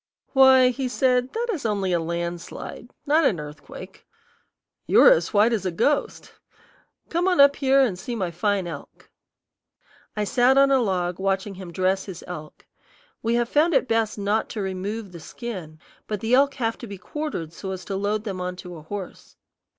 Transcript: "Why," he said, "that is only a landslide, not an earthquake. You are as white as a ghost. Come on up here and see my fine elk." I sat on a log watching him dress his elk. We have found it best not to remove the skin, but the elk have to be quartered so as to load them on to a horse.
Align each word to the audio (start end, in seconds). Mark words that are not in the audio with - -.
"Why," 0.33 0.69
he 0.69 0.87
said, 0.87 1.31
"that 1.33 1.49
is 1.53 1.63
only 1.63 1.93
a 1.93 1.99
landslide, 1.99 2.89
not 3.05 3.23
an 3.23 3.39
earthquake. 3.39 4.07
You 4.87 5.01
are 5.03 5.11
as 5.11 5.31
white 5.31 5.53
as 5.53 5.63
a 5.63 5.69
ghost. 5.71 6.31
Come 7.09 7.27
on 7.27 7.39
up 7.39 7.57
here 7.57 7.81
and 7.81 7.99
see 7.99 8.15
my 8.15 8.31
fine 8.31 8.65
elk." 8.65 9.11
I 10.17 10.23
sat 10.23 10.57
on 10.57 10.71
a 10.71 10.79
log 10.79 11.19
watching 11.19 11.53
him 11.53 11.71
dress 11.71 12.05
his 12.05 12.23
elk. 12.25 12.65
We 13.21 13.35
have 13.35 13.47
found 13.47 13.75
it 13.75 13.87
best 13.87 14.17
not 14.17 14.49
to 14.49 14.59
remove 14.63 15.11
the 15.11 15.19
skin, 15.19 15.77
but 16.07 16.19
the 16.19 16.33
elk 16.33 16.55
have 16.55 16.79
to 16.79 16.87
be 16.87 16.97
quartered 16.97 17.53
so 17.53 17.69
as 17.69 17.85
to 17.85 17.95
load 17.95 18.23
them 18.23 18.41
on 18.41 18.55
to 18.55 18.77
a 18.77 18.81
horse. 18.81 19.35